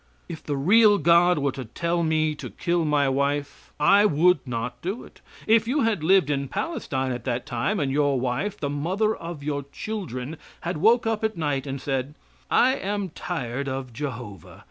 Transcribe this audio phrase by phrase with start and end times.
[0.27, 4.81] If the real God were to tell me to kill my wife, I would not
[4.81, 5.21] do it.
[5.45, 9.43] If you had lived in Palestine at that time, and your wife the mother of
[9.43, 12.15] your children had woke up at night and said
[12.49, 14.59] "I am tired of Jehovah.